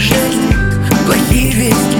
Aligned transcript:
счастье, 0.00 0.56
плохие 1.06 1.52
вести. 1.52 1.98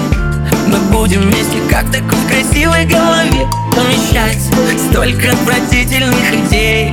Мы 0.67 0.77
будем 0.91 1.21
вместе, 1.21 1.59
как 1.69 1.85
в 1.85 1.91
такой 1.91 2.17
красивой 2.27 2.85
голове. 2.85 3.47
Помещается 3.75 4.51
столько 4.89 5.31
отвратительных 5.31 6.33
идей. 6.33 6.91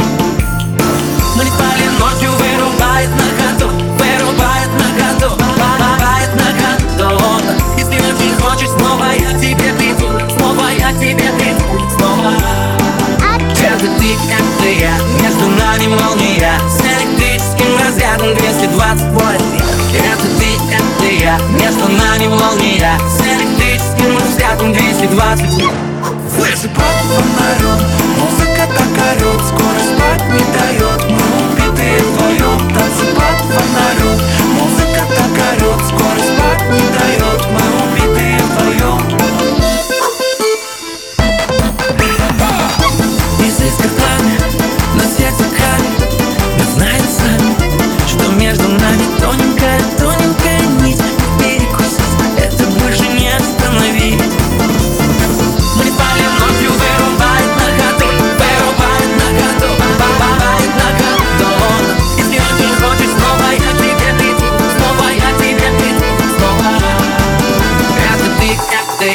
Мы 1.36 1.44
спали 1.44 1.88
ночью, 1.98 2.30
вырубает 2.32 3.08
на 3.10 3.28
ходу 3.38 3.70
Вырубает 3.96 4.68
на 4.76 4.88
ходу, 4.98 5.34
вырубает 5.36 6.34
на 6.34 7.08
ходу. 7.08 7.42
Если 7.78 7.96
очень 7.96 8.34
хочешь, 8.42 8.68
снова 8.68 9.06
я 9.12 9.30
к 9.30 9.40
тебе 9.40 9.72
приду 9.78 10.08
Снова 10.36 10.68
я 10.78 10.92
к 10.92 10.98
тебе 10.98 11.30
приду, 11.38 11.88
снова. 11.96 12.32
Это 13.62 13.86
ты, 13.98 14.12
это 14.12 14.68
я, 14.68 14.92
между 15.22 15.48
нами 15.48 15.86
молния 15.86 16.52
Разрядом 18.20 18.36
220 18.36 19.02
вольт 19.12 19.42
Это 19.94 20.26
ты, 20.38 20.44
это 20.74 21.14
я, 21.24 21.38
между 21.58 21.88
нами 21.88 22.26
молния 22.26 22.98
С 23.08 23.20
электрическим 23.20 24.18
разрядом 24.18 24.72
220 24.74 25.62
вольт 25.62 25.74
Выше 26.36 26.68
под 26.68 27.09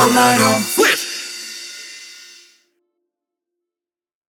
all 0.00 0.10
night 0.14 0.40
long. 0.40 0.79